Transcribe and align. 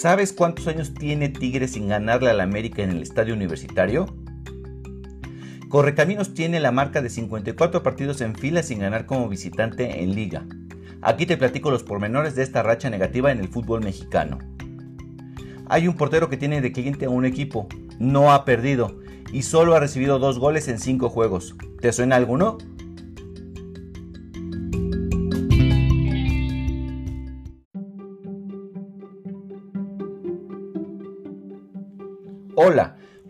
¿Sabes 0.00 0.32
cuántos 0.32 0.66
años 0.66 0.94
tiene 0.94 1.28
Tigres 1.28 1.72
sin 1.72 1.88
ganarle 1.88 2.30
al 2.30 2.40
América 2.40 2.82
en 2.82 2.88
el 2.88 3.02
estadio 3.02 3.34
universitario? 3.34 4.06
Correcaminos 5.68 6.32
tiene 6.32 6.58
la 6.58 6.72
marca 6.72 7.02
de 7.02 7.10
54 7.10 7.82
partidos 7.82 8.22
en 8.22 8.34
fila 8.34 8.62
sin 8.62 8.78
ganar 8.78 9.04
como 9.04 9.28
visitante 9.28 10.02
en 10.02 10.14
liga. 10.14 10.46
Aquí 11.02 11.26
te 11.26 11.36
platico 11.36 11.70
los 11.70 11.82
pormenores 11.82 12.34
de 12.34 12.44
esta 12.44 12.62
racha 12.62 12.88
negativa 12.88 13.30
en 13.30 13.40
el 13.40 13.48
fútbol 13.48 13.82
mexicano. 13.84 14.38
Hay 15.68 15.86
un 15.86 15.98
portero 15.98 16.30
que 16.30 16.38
tiene 16.38 16.62
de 16.62 16.72
cliente 16.72 17.04
a 17.04 17.10
un 17.10 17.26
equipo, 17.26 17.68
no 17.98 18.32
ha 18.32 18.46
perdido 18.46 19.02
y 19.34 19.42
solo 19.42 19.74
ha 19.74 19.80
recibido 19.80 20.18
dos 20.18 20.38
goles 20.38 20.68
en 20.68 20.78
cinco 20.78 21.10
juegos. 21.10 21.56
¿Te 21.82 21.92
suena 21.92 22.16
alguno? 22.16 22.56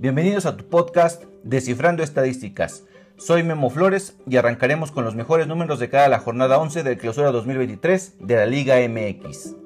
Bienvenidos 0.00 0.46
a 0.46 0.56
tu 0.56 0.64
podcast 0.66 1.24
Descifrando 1.44 2.02
Estadísticas. 2.02 2.84
Soy 3.18 3.42
Memo 3.42 3.68
Flores 3.68 4.16
y 4.26 4.38
arrancaremos 4.38 4.92
con 4.92 5.04
los 5.04 5.14
mejores 5.14 5.46
números 5.46 5.78
de 5.78 5.90
cada 5.90 6.08
la 6.08 6.20
jornada 6.20 6.56
11 6.58 6.82
del 6.84 6.96
Clausura 6.96 7.30
2023 7.32 8.14
de 8.18 8.34
la 8.34 8.46
Liga 8.46 8.76
MX. 8.76 9.56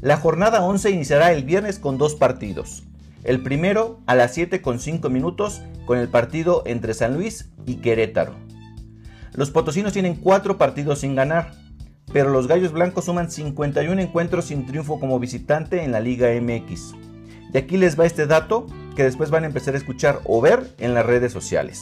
La 0.00 0.16
jornada 0.16 0.64
11 0.64 0.90
iniciará 0.90 1.30
el 1.30 1.44
viernes 1.44 1.78
con 1.78 1.96
dos 1.96 2.16
partidos. 2.16 2.82
El 3.22 3.40
primero 3.44 4.00
a 4.06 4.16
las 4.16 4.34
7 4.34 4.62
con 4.62 4.80
5 4.80 5.10
minutos 5.10 5.62
con 5.86 5.96
el 5.96 6.08
partido 6.08 6.64
entre 6.66 6.94
San 6.94 7.14
Luis 7.14 7.50
y 7.66 7.76
Querétaro. 7.76 8.47
Los 9.34 9.50
potosinos 9.50 9.92
tienen 9.92 10.16
4 10.16 10.58
partidos 10.58 11.00
sin 11.00 11.14
ganar, 11.14 11.52
pero 12.12 12.30
los 12.30 12.46
Gallos 12.46 12.72
Blancos 12.72 13.04
suman 13.04 13.30
51 13.30 14.00
encuentros 14.00 14.46
sin 14.46 14.66
triunfo 14.66 14.98
como 14.98 15.18
visitante 15.18 15.84
en 15.84 15.92
la 15.92 16.00
Liga 16.00 16.28
MX. 16.40 16.94
Y 17.52 17.58
aquí 17.58 17.76
les 17.76 17.98
va 17.98 18.06
este 18.06 18.26
dato 18.26 18.66
que 18.96 19.04
después 19.04 19.30
van 19.30 19.44
a 19.44 19.46
empezar 19.46 19.74
a 19.74 19.78
escuchar 19.78 20.20
o 20.24 20.40
ver 20.40 20.74
en 20.78 20.94
las 20.94 21.06
redes 21.06 21.32
sociales. 21.32 21.80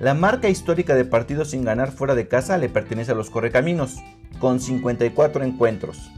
La 0.00 0.14
marca 0.14 0.48
histórica 0.48 0.94
de 0.94 1.04
partidos 1.04 1.50
sin 1.50 1.64
ganar 1.64 1.92
fuera 1.92 2.14
de 2.14 2.26
casa 2.26 2.56
le 2.56 2.70
pertenece 2.70 3.12
a 3.12 3.14
los 3.14 3.28
Correcaminos, 3.28 3.96
con 4.38 4.58
54 4.58 5.44
encuentros. 5.44 6.10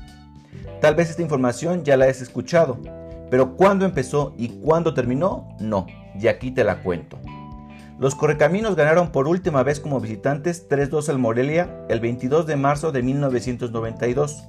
Tal 0.81 0.95
vez 0.95 1.11
esta 1.11 1.23
información 1.23 1.85
ya 1.85 1.97
la 1.97 2.07
has 2.07 2.23
escuchado, 2.23 2.79
pero 3.31 3.57
cuándo 3.57 3.85
empezó 3.85 4.35
y 4.39 4.49
cuándo 4.61 4.95
terminó, 4.95 5.49
no, 5.59 5.87
y 6.19 6.29
aquí 6.29 6.53
te 6.53 6.65
la 6.65 6.83
cuento. 6.83 7.19
Los 7.99 8.15
Correcaminos 8.15 8.75
ganaron 8.75 9.13
por 9.13 9.29
última 9.29 9.63
vez 9.63 9.79
como 9.79 10.01
visitantes 10.01 10.67
3-2 10.69 11.09
al 11.09 11.19
Morelia 11.19 11.85
el 11.89 12.01
22 12.01 12.47
de 12.47 12.57
marzo 12.57 12.91
de 12.91 13.03
1992, 13.03 14.49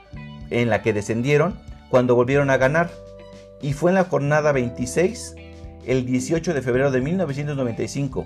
en 0.50 0.70
la 0.70 0.82
que 0.82 0.94
descendieron 0.94 1.60
cuando 1.90 2.16
volvieron 2.16 2.50
a 2.50 2.58
ganar 2.58 2.90
y 3.62 3.74
fue 3.74 3.92
en 3.92 3.96
la 3.96 4.06
jornada 4.06 4.52
26, 4.52 5.36
el 5.86 6.06
18 6.06 6.54
de 6.54 6.62
febrero 6.62 6.92
de 6.92 7.02
1995, 7.02 8.26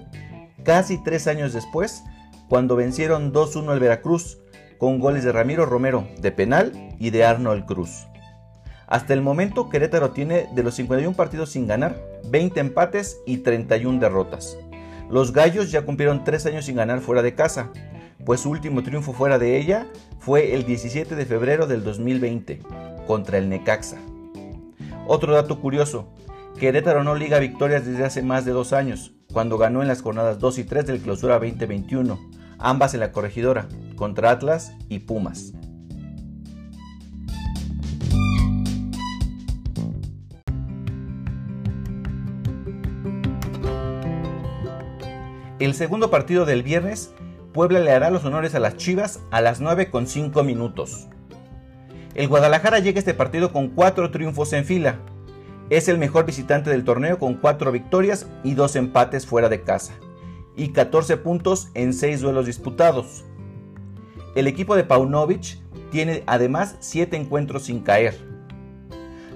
casi 0.63 1.01
tres 1.03 1.27
años 1.27 1.53
después, 1.53 2.03
cuando 2.49 2.75
vencieron 2.75 3.33
2-1 3.33 3.71
al 3.71 3.79
Veracruz, 3.79 4.39
con 4.77 4.99
goles 4.99 5.23
de 5.23 5.31
Ramiro 5.31 5.66
Romero 5.66 6.07
de 6.19 6.31
penal 6.31 6.73
y 6.99 7.09
de 7.09 7.23
Arnold 7.23 7.66
Cruz. 7.66 8.05
Hasta 8.88 9.13
el 9.13 9.21
momento, 9.21 9.69
Querétaro 9.69 10.11
tiene 10.11 10.49
de 10.53 10.61
los 10.61 10.75
51 10.75 11.16
partidos 11.16 11.51
sin 11.51 11.67
ganar, 11.67 11.95
20 12.29 12.59
empates 12.59 13.17
y 13.25 13.38
31 13.38 14.00
derrotas. 14.00 14.57
Los 15.09 15.31
Gallos 15.31 15.71
ya 15.71 15.83
cumplieron 15.83 16.23
3 16.23 16.45
años 16.47 16.65
sin 16.65 16.75
ganar 16.75 17.00
fuera 17.00 17.21
de 17.21 17.33
casa, 17.33 17.71
pues 18.25 18.41
su 18.41 18.50
último 18.50 18.83
triunfo 18.83 19.13
fuera 19.13 19.39
de 19.39 19.57
ella 19.57 19.88
fue 20.19 20.53
el 20.53 20.65
17 20.65 21.15
de 21.15 21.25
febrero 21.25 21.65
del 21.65 21.83
2020, 21.83 22.59
contra 23.07 23.38
el 23.38 23.50
Necaxa. 23.50 23.97
Otro 25.05 25.33
dato 25.33 25.59
curioso, 25.59 26.13
Querétaro 26.57 27.03
no 27.03 27.15
liga 27.15 27.39
victorias 27.39 27.85
desde 27.85 28.05
hace 28.05 28.21
más 28.21 28.45
de 28.45 28.51
dos 28.51 28.71
años, 28.71 29.13
cuando 29.33 29.57
ganó 29.57 29.81
en 29.81 29.89
las 29.89 30.01
jornadas 30.01 30.39
2 30.39 30.59
y 30.59 30.63
3 30.63 30.85
del 30.85 31.01
Clausura 31.01 31.39
2021, 31.39 32.17
ambas 32.57 32.93
en 32.93 33.01
la 33.01 33.11
corregidora, 33.11 33.67
contra 33.97 34.31
Atlas 34.31 34.73
y 34.87 34.99
Pumas. 34.99 35.53
El 45.59 45.73
segundo 45.73 46.09
partido 46.09 46.45
del 46.45 46.63
viernes, 46.63 47.13
Puebla 47.53 47.79
le 47.79 47.91
hará 47.91 48.09
los 48.09 48.23
honores 48.23 48.55
a 48.55 48.59
las 48.59 48.77
Chivas 48.77 49.19
a 49.31 49.41
las 49.41 49.59
9 49.59 49.91
con 49.91 50.07
5 50.07 50.43
minutos. 50.43 51.07
El 52.16 52.28
Guadalajara 52.28 52.78
llega 52.78 52.97
a 52.97 53.00
este 53.00 53.16
partido 53.16 53.51
con 53.51 53.69
cuatro 53.69 54.12
triunfos 54.12 54.53
en 54.53 54.66
fila. 54.66 55.00
Es 55.72 55.88
el 55.88 55.97
mejor 55.97 56.25
visitante 56.25 56.69
del 56.69 56.84
torneo 56.84 57.18
con 57.18 57.35
cuatro 57.35 57.72
victorias 57.72 58.28
y 58.44 58.53
dos 58.53 58.75
empates 58.75 59.25
fuera 59.25 59.50
de 59.50 59.63
casa, 59.63 59.94
y 60.56 60.69
14 60.69 61.18
puntos 61.18 61.69
en 61.74 61.91
6 61.91 62.22
duelos 62.22 62.46
disputados. 62.46 63.25
El 64.35 64.46
equipo 64.46 64.75
de 64.75 64.84
Paunovic 64.84 65.57
tiene 65.91 66.24
además 66.28 66.75
7 66.81 67.18
encuentros 67.18 67.63
sin 67.63 67.79
caer. 67.79 68.16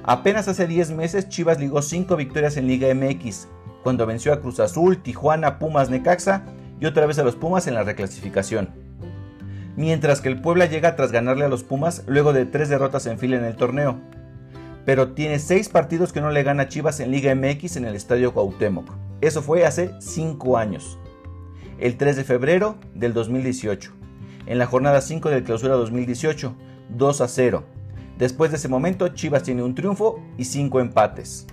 Apenas 0.04 0.48
hace 0.48 0.68
10 0.68 0.92
meses 0.92 1.30
Chivas 1.30 1.60
ligó 1.60 1.82
5 1.82 2.16
victorias 2.16 2.58
en 2.58 2.68
Liga 2.68 2.94
MX, 2.94 3.48
cuando 3.82 4.06
venció 4.06 4.34
a 4.34 4.40
Cruz 4.40 4.60
Azul, 4.60 5.02
Tijuana, 5.02 5.58
Pumas, 5.58 5.90
Necaxa 5.90 6.44
y 6.80 6.86
otra 6.86 7.08
vez 7.08 7.18
a 7.18 7.24
los 7.24 7.36
Pumas 7.36 7.66
en 7.66 7.74
la 7.74 7.84
reclasificación 7.84 8.77
mientras 9.78 10.20
que 10.20 10.28
el 10.28 10.42
Puebla 10.42 10.66
llega 10.66 10.98
tras 10.98 11.14
ganarle 11.14 11.46
a 11.46 11.50
los 11.50 11.64
Pumas 11.64 12.04
luego 12.08 12.34
de 12.34 12.46
tres 12.46 12.68
derrotas 12.68 13.06
en 13.06 13.18
fila 13.18 13.38
en 13.38 13.46
el 13.46 13.56
torneo. 13.56 14.02
Pero 14.84 15.14
tiene 15.14 15.40
seis 15.40 15.70
partidos 15.70 16.12
que 16.12 16.20
no 16.20 16.32
le 16.32 16.44
gana 16.44 16.68
Chivas 16.68 17.00
en 17.00 17.12
Liga 17.12 17.34
MX 17.34 17.78
en 17.78 17.86
el 17.86 17.96
Estadio 17.96 18.34
Cuauhtémoc. 18.34 18.90
Eso 19.22 19.42
fue 19.42 19.66
hace 19.66 19.92
cinco 20.00 20.58
años. 20.58 21.00
El 21.80 21.96
3 21.96 22.16
de 22.16 22.24
febrero 22.24 22.76
del 22.96 23.14
2018. 23.14 23.94
En 24.48 24.58
la 24.58 24.66
jornada 24.66 25.02
5 25.02 25.30
del 25.30 25.44
clausura 25.44 25.76
2018, 25.76 26.56
2 26.90 27.22
a 27.22 27.28
0. 27.28 27.64
Después 28.18 28.50
de 28.50 28.58
ese 28.58 28.68
momento, 28.68 29.10
Chivas 29.10 29.44
tiene 29.44 29.62
un 29.62 29.76
triunfo 29.76 30.24
y 30.38 30.46
cinco 30.46 30.80
empates. 30.80 31.46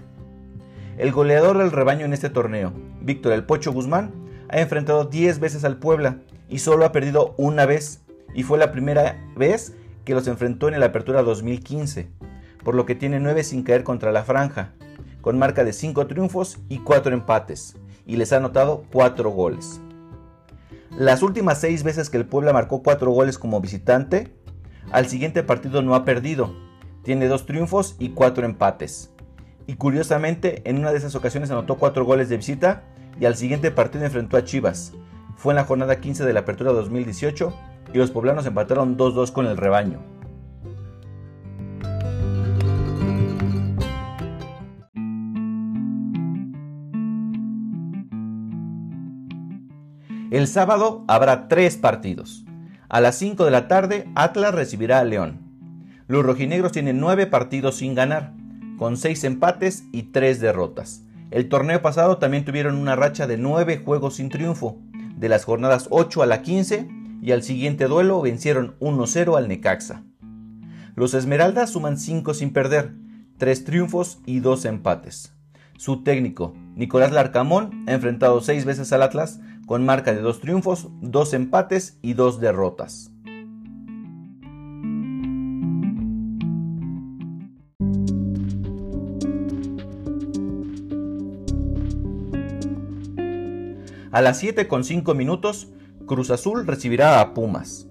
El 0.96 1.12
goleador 1.12 1.58
del 1.58 1.72
rebaño 1.72 2.06
en 2.06 2.14
este 2.14 2.30
torneo, 2.30 2.72
Víctor 3.02 3.32
El 3.32 3.44
Pocho 3.44 3.72
Guzmán, 3.72 4.12
ha 4.48 4.60
enfrentado 4.60 5.04
10 5.04 5.40
veces 5.40 5.64
al 5.64 5.78
Puebla 5.78 6.20
y 6.48 6.60
solo 6.60 6.84
ha 6.84 6.92
perdido 6.92 7.34
una 7.36 7.66
vez 7.66 8.03
y 8.34 8.42
fue 8.42 8.58
la 8.58 8.72
primera 8.72 9.24
vez 9.36 9.74
que 10.04 10.14
los 10.14 10.26
enfrentó 10.26 10.68
en 10.68 10.78
la 10.78 10.86
Apertura 10.86 11.22
2015, 11.22 12.10
por 12.62 12.74
lo 12.74 12.84
que 12.84 12.94
tiene 12.94 13.20
9 13.20 13.44
sin 13.44 13.62
caer 13.62 13.84
contra 13.84 14.12
la 14.12 14.24
franja, 14.24 14.72
con 15.20 15.38
marca 15.38 15.64
de 15.64 15.72
5 15.72 16.06
triunfos 16.06 16.58
y 16.68 16.78
4 16.78 17.14
empates, 17.14 17.76
y 18.04 18.16
les 18.16 18.32
ha 18.32 18.36
anotado 18.36 18.84
4 18.92 19.30
goles. 19.30 19.80
Las 20.90 21.22
últimas 21.22 21.60
6 21.60 21.82
veces 21.82 22.10
que 22.10 22.16
el 22.16 22.26
Puebla 22.26 22.52
marcó 22.52 22.82
4 22.82 23.10
goles 23.10 23.38
como 23.38 23.60
visitante, 23.60 24.34
al 24.90 25.06
siguiente 25.06 25.42
partido 25.42 25.80
no 25.82 25.94
ha 25.94 26.04
perdido, 26.04 26.54
tiene 27.02 27.28
2 27.28 27.46
triunfos 27.46 27.96
y 27.98 28.10
4 28.10 28.44
empates. 28.44 29.10
Y 29.66 29.76
curiosamente, 29.76 30.62
en 30.68 30.78
una 30.78 30.90
de 30.90 30.98
esas 30.98 31.14
ocasiones 31.14 31.50
anotó 31.50 31.76
4 31.76 32.04
goles 32.04 32.28
de 32.28 32.36
visita 32.36 32.84
y 33.18 33.24
al 33.24 33.36
siguiente 33.36 33.70
partido 33.70 34.04
enfrentó 34.04 34.36
a 34.36 34.44
Chivas. 34.44 34.92
Fue 35.36 35.52
en 35.52 35.56
la 35.56 35.64
jornada 35.64 36.00
15 36.00 36.24
de 36.24 36.32
la 36.32 36.40
Apertura 36.40 36.72
2018 36.72 37.52
y 37.94 37.98
los 37.98 38.10
poblanos 38.10 38.44
empataron 38.44 38.98
2-2 38.98 39.30
con 39.30 39.46
el 39.46 39.56
rebaño. 39.56 40.00
El 50.32 50.48
sábado 50.48 51.04
habrá 51.06 51.46
tres 51.46 51.76
partidos. 51.76 52.44
A 52.88 53.00
las 53.00 53.14
5 53.14 53.44
de 53.44 53.50
la 53.52 53.68
tarde, 53.68 54.10
Atlas 54.16 54.52
recibirá 54.52 54.98
a 54.98 55.04
León. 55.04 55.38
Los 56.08 56.24
rojinegros 56.24 56.72
tienen 56.72 56.98
9 56.98 57.28
partidos 57.28 57.76
sin 57.76 57.94
ganar, 57.94 58.32
con 58.76 58.96
6 58.96 59.22
empates 59.22 59.84
y 59.92 60.02
3 60.04 60.40
derrotas. 60.40 61.04
El 61.30 61.48
torneo 61.48 61.80
pasado 61.80 62.18
también 62.18 62.44
tuvieron 62.44 62.74
una 62.74 62.96
racha 62.96 63.28
de 63.28 63.38
9 63.38 63.82
juegos 63.84 64.16
sin 64.16 64.30
triunfo, 64.30 64.80
de 65.16 65.28
las 65.28 65.44
jornadas 65.44 65.86
8 65.90 66.24
a 66.24 66.26
la 66.26 66.42
15 66.42 67.03
y 67.24 67.32
al 67.32 67.42
siguiente 67.42 67.86
duelo 67.86 68.20
vencieron 68.20 68.76
1-0 68.80 69.38
al 69.38 69.48
Necaxa. 69.48 70.04
Los 70.94 71.14
Esmeraldas 71.14 71.70
suman 71.70 71.96
5 71.96 72.34
sin 72.34 72.52
perder, 72.52 72.92
3 73.38 73.64
triunfos 73.64 74.18
y 74.26 74.40
2 74.40 74.66
empates. 74.66 75.34
Su 75.78 76.02
técnico, 76.02 76.52
Nicolás 76.76 77.12
Larcamón, 77.12 77.84
ha 77.88 77.92
enfrentado 77.92 78.42
6 78.42 78.66
veces 78.66 78.92
al 78.92 79.02
Atlas 79.02 79.40
con 79.64 79.86
marca 79.86 80.12
de 80.12 80.20
2 80.20 80.40
triunfos, 80.40 80.90
2 81.00 81.32
empates 81.32 81.98
y 82.02 82.12
2 82.12 82.40
derrotas. 82.40 83.10
A 94.12 94.20
las 94.20 94.38
7 94.38 94.68
con 94.68 94.84
5 94.84 95.14
minutos, 95.14 95.72
Cruz 96.06 96.30
Azul 96.30 96.66
recibirá 96.66 97.20
a 97.20 97.32
Pumas. 97.32 97.86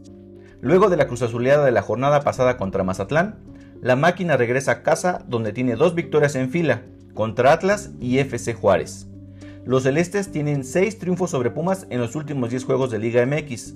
Luego 0.62 0.90
de 0.90 0.98
la 0.98 1.08
Cruz 1.08 1.24
Azuleada 1.24 1.66
de 1.66 1.72
la 1.72 1.82
jornada 1.82 2.22
pasada 2.22 2.58
contra 2.58 2.84
Mazatlán, 2.84 3.40
la 3.82 3.96
máquina 3.96 4.38
regresa 4.38 4.72
a 4.72 4.84
casa 4.84 5.26
donde 5.28 5.52
tiene 5.52 5.76
dos 5.76 5.96
victorias 5.96 6.36
en 6.36 6.52
fila, 6.52 6.84
contra 7.16 7.52
Atlas 7.52 7.90
y 8.00 8.20
FC 8.20 8.54
Juárez. 8.54 9.08
Los 9.66 9.84
celestes 9.84 10.32
tienen 10.32 10.64
6 10.64 11.00
triunfos 11.00 11.32
sobre 11.32 11.50
Pumas 11.50 11.88
en 11.90 12.02
los 12.02 12.16
últimos 12.16 12.52
10 12.52 12.66
juegos 12.66 12.92
de 12.92 13.00
Liga 13.00 13.26
MX, 13.26 13.74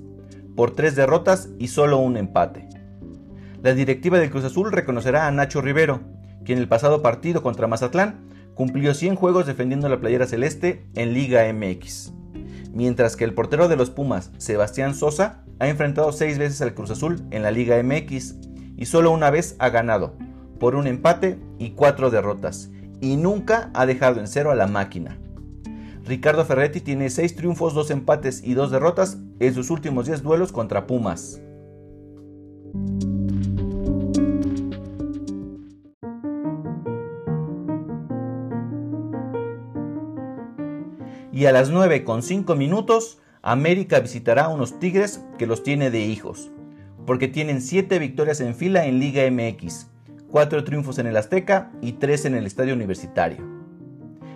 por 0.56 0.76
3 0.76 0.96
derrotas 0.96 1.50
y 1.58 1.70
solo 1.70 1.98
un 1.98 2.16
empate. 2.16 2.70
La 3.64 3.74
directiva 3.74 4.20
del 4.20 4.30
Cruz 4.30 4.44
Azul 4.44 4.72
reconocerá 4.72 5.26
a 5.26 5.32
Nacho 5.32 5.62
Rivero, 5.62 6.02
quien 6.46 6.60
en 6.60 6.64
el 6.64 6.70
pasado 6.70 7.02
partido 7.02 7.42
contra 7.42 7.66
Mazatlán 7.66 8.30
cumplió 8.54 8.94
100 8.94 9.16
juegos 9.16 9.48
defendiendo 9.48 9.90
la 9.90 10.00
playera 10.00 10.28
celeste 10.28 10.86
en 10.94 11.14
Liga 11.16 11.52
MX 11.52 12.17
mientras 12.74 13.16
que 13.16 13.24
el 13.24 13.34
portero 13.34 13.68
de 13.68 13.76
los 13.76 13.90
Pumas, 13.90 14.32
Sebastián 14.38 14.94
Sosa, 14.94 15.44
ha 15.60 15.68
enfrentado 15.68 16.12
seis 16.12 16.38
veces 16.38 16.62
al 16.62 16.74
Cruz 16.74 16.92
Azul 16.92 17.24
en 17.32 17.44
la 17.44 17.52
Liga 17.52 17.82
MX 17.82 18.36
y 18.78 18.86
solo 18.86 19.12
una 19.12 19.30
vez 19.30 19.56
ha 19.60 19.70
ganado, 19.70 20.16
por 20.60 20.76
un 20.76 20.88
empate 20.88 21.40
y 21.58 21.72
cuatro 21.72 22.10
derrotas, 22.10 22.70
y 23.02 23.16
nunca 23.16 23.72
ha 23.74 23.86
dejado 23.86 24.20
en 24.20 24.28
cero 24.28 24.52
a 24.52 24.56
la 24.56 24.68
máquina. 24.68 25.18
Ricardo 26.06 26.46
Ferretti 26.46 26.80
tiene 26.80 27.10
seis 27.10 27.36
triunfos, 27.36 27.74
dos 27.74 27.92
empates 27.92 28.42
y 28.44 28.54
dos 28.54 28.72
derrotas 28.72 29.18
en 29.40 29.54
sus 29.54 29.70
últimos 29.70 30.06
10 30.06 30.24
duelos 30.24 30.52
contra 30.52 30.88
Pumas. 30.88 31.42
Y 41.38 41.46
a 41.46 41.52
las 41.52 41.70
9 41.70 42.04
con 42.04 42.24
5 42.24 42.56
minutos 42.56 43.20
América 43.44 44.00
visitará 44.00 44.46
a 44.46 44.48
unos 44.48 44.80
Tigres 44.80 45.24
que 45.38 45.46
los 45.46 45.62
tiene 45.62 45.92
de 45.92 46.00
hijos, 46.00 46.50
porque 47.06 47.28
tienen 47.28 47.62
7 47.62 48.00
victorias 48.00 48.42
en 48.42 48.56
fila 48.56 48.88
en 48.88 49.00
Liga 49.00 49.22
MX, 49.30 49.86
4 50.32 50.64
triunfos 50.64 50.98
en 50.98 51.06
el 51.06 51.16
Azteca 51.16 51.70
y 51.80 51.92
3 51.92 52.26
en 52.26 52.36
el 52.38 52.48
Estadio 52.48 52.74
Universitario. 52.74 53.46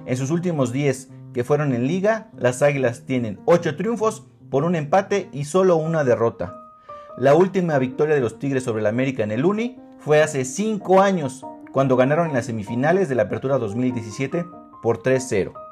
En 0.05 0.15
sus 0.15 0.29
últimos 0.29 0.71
10 0.71 1.09
que 1.33 1.43
fueron 1.43 1.73
en 1.73 1.87
Liga, 1.87 2.29
las 2.37 2.61
Águilas 2.61 3.01
tienen 3.07 3.39
8 3.45 3.77
triunfos 3.77 4.27
por 4.51 4.63
un 4.63 4.75
empate 4.75 5.27
y 5.31 5.45
solo 5.45 5.77
una 5.77 6.03
derrota. 6.03 6.55
La 7.17 7.33
última 7.33 7.79
victoria 7.79 8.13
de 8.13 8.21
los 8.21 8.37
Tigres 8.37 8.63
sobre 8.63 8.81
el 8.81 8.85
América 8.85 9.23
en 9.23 9.31
el 9.31 9.43
Uni 9.43 9.79
fue 9.97 10.21
hace 10.21 10.45
5 10.45 11.01
años, 11.01 11.43
cuando 11.71 11.97
ganaron 11.97 12.27
en 12.27 12.33
las 12.33 12.45
semifinales 12.45 13.09
de 13.09 13.15
la 13.15 13.23
Apertura 13.23 13.57
2017 13.57 14.45
por 14.83 15.01
3-0 15.01 15.70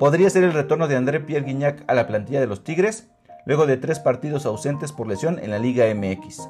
podría 0.00 0.30
ser 0.30 0.44
el 0.44 0.54
retorno 0.54 0.88
de 0.88 0.96
André 0.96 1.20
Pierre 1.20 1.44
Guignac 1.44 1.84
a 1.86 1.92
la 1.92 2.06
plantilla 2.06 2.40
de 2.40 2.46
los 2.46 2.64
Tigres, 2.64 3.10
luego 3.44 3.66
de 3.66 3.76
tres 3.76 3.98
partidos 3.98 4.46
ausentes 4.46 4.92
por 4.92 5.06
lesión 5.06 5.38
en 5.38 5.50
la 5.50 5.58
Liga 5.58 5.84
MX. 5.94 6.48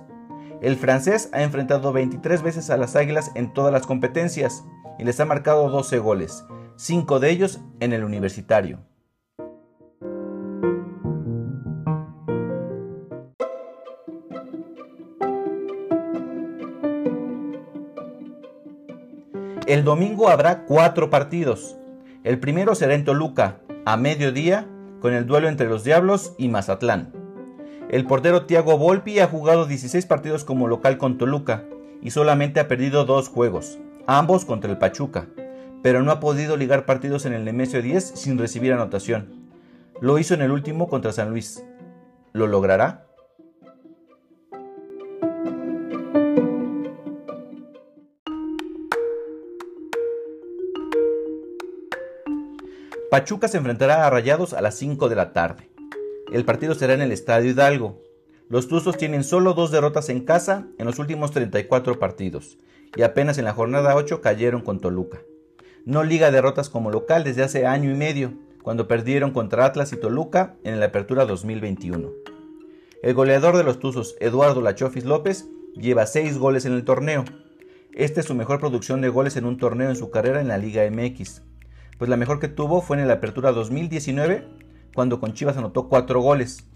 El 0.63 0.77
francés 0.77 1.29
ha 1.33 1.43
enfrentado 1.43 1.93
23 1.93 2.43
veces 2.43 2.71
a 2.71 2.77
las 2.77 2.95
Águilas 2.95 3.33
en 3.35 3.53
todas 3.53 3.73
las 3.73 3.89
competencias 3.89 4.63
y 5.01 5.05
les 5.05 5.19
ha 5.19 5.25
marcado 5.25 5.69
12 5.69 5.99
goles, 5.99 6.45
5 6.77 7.19
de 7.19 7.31
ellos 7.31 7.61
en 7.81 7.93
el 7.93 8.05
universitario. 8.05 8.79
El 19.67 19.83
domingo 19.83 20.29
habrá 20.29 20.67
cuatro 20.67 21.11
partidos. 21.11 21.80
El 22.31 22.39
primero 22.39 22.77
será 22.77 22.95
en 22.95 23.05
Toluca, 23.05 23.59
a 23.85 23.97
mediodía, 23.97 24.69
con 25.01 25.15
el 25.15 25.27
duelo 25.27 25.49
entre 25.49 25.69
los 25.69 25.83
Diablos 25.83 26.33
y 26.39 26.47
Mazatlán. 26.47 27.13
El 27.91 28.07
portero 28.07 28.47
Thiago 28.47 28.79
Volpi 28.79 29.19
ha 29.19 29.27
jugado 29.27 29.67
16 29.67 30.07
partidos 30.07 30.45
como 30.45 30.69
local 30.69 30.97
con 30.97 31.19
Toluca 31.19 31.65
y 32.01 32.13
solamente 32.13 32.61
ha 32.61 32.69
perdido 32.69 33.05
dos 33.05 33.29
juegos, 33.29 33.81
ambos 34.07 34.45
contra 34.45 34.71
el 34.71 34.79
Pachuca, 34.79 35.27
pero 35.83 36.05
no 36.05 36.13
ha 36.13 36.21
podido 36.21 36.57
ligar 36.57 36.87
partidos 36.87 37.27
en 37.27 37.33
el 37.33 37.45
Nemesio 37.45 37.83
10 37.83 38.13
sin 38.15 38.39
recibir 38.39 38.75
anotación. 38.75 39.51
Lo 40.01 40.17
hizo 40.21 40.35
en 40.35 40.43
el 40.43 40.53
último 40.53 40.87
contra 40.87 41.11
San 41.11 41.31
Luis. 41.31 41.65
¿Lo 42.33 42.47
logrará? 42.47 43.10
Pachuca 53.11 53.49
se 53.49 53.59
enfrentará 53.59 54.07
a 54.07 54.11
Rayados 54.11 54.53
a 54.53 54.61
las 54.61 54.77
5 54.77 55.09
de 55.09 55.17
la 55.17 55.33
tarde. 55.33 55.69
El 56.33 56.45
partido 56.45 56.77
será 56.77 56.95
en 56.95 57.01
el 57.01 57.11
Estadio 57.11 57.51
Hidalgo. 57.51 58.01
Los 58.49 58.69
Tuzos 58.69 58.97
tienen 58.97 59.25
solo 59.25 59.53
dos 59.53 59.73
derrotas 59.73 60.09
en 60.11 60.21
casa 60.21 60.69
en 60.79 60.87
los 60.87 61.01
últimos 61.01 61.33
34 61.33 61.99
partidos 61.99 62.57
y 62.95 63.03
apenas 63.03 63.37
en 63.39 63.47
la 63.47 63.53
jornada 63.53 63.97
8 63.97 64.21
cayeron 64.21 64.61
con 64.61 64.79
Toluca. 64.79 65.23
No 65.85 66.05
liga 66.05 66.31
derrotas 66.31 66.69
como 66.69 66.93
local 66.93 67.25
desde 67.25 67.43
hace 67.43 67.67
año 67.67 67.91
y 67.91 67.95
medio, 67.95 68.33
cuando 68.63 68.87
perdieron 68.87 69.33
contra 69.33 69.65
Atlas 69.65 69.93
y 69.93 69.97
Toluca 69.97 70.55
en 70.63 70.79
la 70.79 70.87
Apertura 70.87 71.27
2021. 71.27 72.13
El 73.03 73.15
goleador 73.15 73.57
de 73.57 73.65
los 73.65 73.81
Tuzos, 73.81 74.15
Eduardo 74.21 74.63
Lachofis 74.63 75.05
López, 75.05 75.49
lleva 75.75 76.07
6 76.07 76.39
goles 76.39 76.65
en 76.65 76.75
el 76.75 76.85
torneo. 76.85 77.25
Esta 77.93 78.21
es 78.21 78.27
su 78.27 78.37
mejor 78.37 78.61
producción 78.61 79.01
de 79.01 79.09
goles 79.09 79.37
en 79.37 79.47
un 79.47 79.57
torneo 79.57 79.91
en 79.91 79.97
su 79.97 80.13
carrera 80.13 80.41
en 80.41 80.47
la 80.47 80.59
Liga 80.59 80.89
MX 80.89 81.43
pues 82.01 82.09
la 82.09 82.17
mejor 82.17 82.41
que 82.41 82.49
tuvo 82.49 82.81
fue 82.81 82.99
en 82.99 83.07
la 83.07 83.13
Apertura 83.13 83.53
2019, 83.53 84.49
cuando 84.95 85.21
con 85.21 85.35
Chivas 85.35 85.59
anotó 85.59 85.91
4 85.91 86.19
goles. 86.23 86.67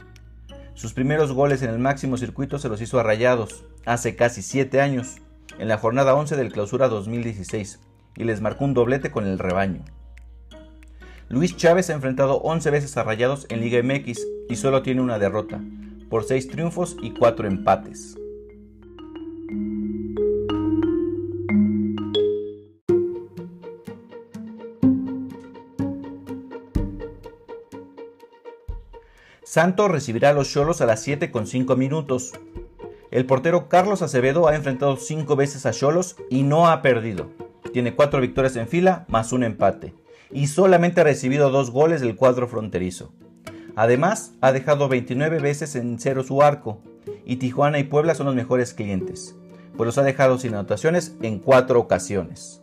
Sus 0.75 0.93
primeros 0.93 1.33
goles 1.33 1.63
en 1.63 1.71
el 1.71 1.79
máximo 1.79 2.19
circuito 2.19 2.59
se 2.59 2.69
los 2.69 2.83
hizo 2.83 3.01
a 3.01 3.03
Rayados, 3.03 3.65
hace 3.87 4.17
casi 4.17 4.43
7 4.43 4.83
años, 4.83 5.23
en 5.59 5.69
la 5.69 5.79
jornada 5.79 6.15
11 6.15 6.37
del 6.37 6.53
Clausura 6.53 6.89
2016, 6.89 7.81
y 8.19 8.25
les 8.25 8.43
marcó 8.43 8.67
un 8.67 8.75
doblete 8.75 9.11
con 9.11 9.27
el 9.27 9.39
rebaño. 9.39 9.83
Luis 11.31 11.57
Chávez 11.57 11.89
ha 11.89 11.95
enfrentado 11.95 12.43
11 12.43 12.71
veces 12.71 12.95
a 12.99 13.03
Rayados 13.03 13.47
en 13.49 13.63
Liga 13.63 13.83
MX 13.83 14.21
y 14.51 14.57
solo 14.57 14.83
tiene 14.83 15.01
una 15.01 15.19
derrota, 15.19 15.59
por 16.11 16.25
6 16.25 16.49
triunfos 16.49 16.99
y 17.01 17.13
4 17.13 17.49
empates. 17.49 18.19
Santos 29.55 29.89
recibirá 29.89 30.31
a 30.31 30.33
los 30.33 30.51
Cholos 30.51 30.81
a 30.81 30.87
las 30.87 31.01
7 31.03 31.31
con 31.31 31.47
5 31.47 31.77
minutos. 31.77 32.33
El 33.13 33.25
portero 33.25 33.69
Carlos 33.69 34.03
Acevedo 34.03 34.49
ha 34.49 34.57
enfrentado 34.57 34.97
5 34.97 35.37
veces 35.37 35.65
a 35.65 35.71
Cholos 35.71 36.17
y 36.29 36.43
no 36.43 36.67
ha 36.67 36.83
perdido. 36.83 37.31
Tiene 37.73 37.95
4 37.95 38.21
victorias 38.21 38.57
en 38.57 38.67
fila 38.67 39.05
más 39.07 39.33
un 39.33 39.45
empate. 39.45 39.95
Y 40.33 40.49
solamente 40.49 41.03
ha 41.03 41.05
recibido 41.05 41.51
2 41.51 41.71
goles 41.71 42.01
del 42.01 42.17
cuadro 42.17 42.49
fronterizo. 42.49 43.13
Además, 43.77 44.33
ha 44.41 44.51
dejado 44.51 44.89
29 44.89 45.39
veces 45.39 45.77
en 45.77 46.01
cero 46.01 46.25
su 46.25 46.43
arco. 46.43 46.81
Y 47.25 47.37
Tijuana 47.37 47.79
y 47.79 47.85
Puebla 47.85 48.17
son 48.17 48.27
los 48.27 48.35
mejores 48.35 48.75
clientes, 48.75 49.37
pues 49.77 49.87
los 49.87 49.99
ha 49.99 50.03
dejado 50.03 50.37
sin 50.37 50.55
anotaciones 50.55 51.15
en 51.23 51.39
4 51.39 51.79
ocasiones. 51.79 52.61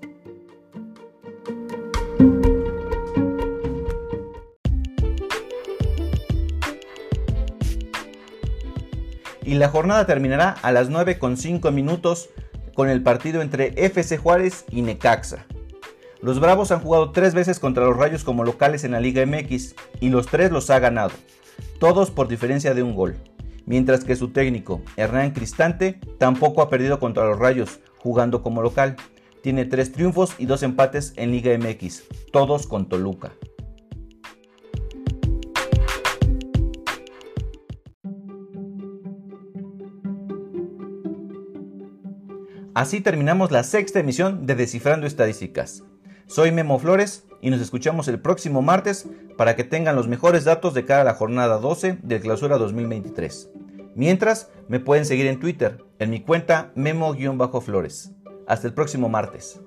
Y 9.43 9.55
la 9.55 9.69
jornada 9.69 10.05
terminará 10.05 10.55
a 10.61 10.71
las 10.71 10.89
9 10.89 11.19
con 11.19 11.37
5 11.37 11.71
minutos 11.71 12.29
con 12.75 12.89
el 12.89 13.03
partido 13.03 13.41
entre 13.41 13.73
FC 13.75 14.17
Juárez 14.17 14.65
y 14.71 14.81
Necaxa. 14.81 15.45
Los 16.21 16.39
Bravos 16.39 16.71
han 16.71 16.81
jugado 16.81 17.11
tres 17.11 17.33
veces 17.33 17.59
contra 17.59 17.85
los 17.85 17.97
Rayos 17.97 18.23
como 18.23 18.43
locales 18.43 18.83
en 18.83 18.91
la 18.91 18.99
Liga 18.99 19.25
MX 19.25 19.75
y 19.99 20.09
los 20.09 20.27
tres 20.27 20.51
los 20.51 20.69
ha 20.69 20.79
ganado, 20.79 21.11
todos 21.79 22.11
por 22.11 22.27
diferencia 22.27 22.75
de 22.75 22.83
un 22.83 22.93
gol, 22.93 23.15
mientras 23.65 24.03
que 24.03 24.15
su 24.15 24.29
técnico, 24.29 24.81
Hernán 24.97 25.31
Cristante, 25.31 25.99
tampoco 26.19 26.61
ha 26.61 26.69
perdido 26.69 26.99
contra 26.99 27.25
los 27.25 27.39
Rayos 27.39 27.79
jugando 27.97 28.43
como 28.43 28.61
local. 28.61 28.95
Tiene 29.41 29.65
tres 29.65 29.91
triunfos 29.91 30.35
y 30.37 30.45
dos 30.45 30.61
empates 30.61 31.13
en 31.15 31.31
Liga 31.31 31.57
MX, 31.57 32.03
todos 32.31 32.67
con 32.67 32.87
Toluca. 32.87 33.31
Así 42.81 42.99
terminamos 42.99 43.51
la 43.51 43.61
sexta 43.61 43.99
emisión 43.99 44.47
de 44.47 44.55
Descifrando 44.55 45.05
Estadísticas. 45.05 45.83
Soy 46.25 46.51
Memo 46.51 46.79
Flores 46.79 47.27
y 47.39 47.51
nos 47.51 47.61
escuchamos 47.61 48.07
el 48.07 48.19
próximo 48.19 48.63
martes 48.63 49.07
para 49.37 49.55
que 49.55 49.63
tengan 49.63 49.95
los 49.95 50.07
mejores 50.07 50.45
datos 50.45 50.73
de 50.73 50.83
cara 50.83 51.01
a 51.01 51.05
la 51.05 51.13
jornada 51.13 51.59
12 51.59 51.99
del 52.01 52.21
clausura 52.21 52.57
2023. 52.57 53.51
Mientras, 53.93 54.49
me 54.67 54.79
pueden 54.79 55.05
seguir 55.05 55.27
en 55.27 55.39
Twitter, 55.39 55.85
en 55.99 56.09
mi 56.09 56.21
cuenta 56.21 56.71
Memo-Flores. 56.73 58.13
Hasta 58.47 58.65
el 58.65 58.73
próximo 58.73 59.09
martes. 59.09 59.61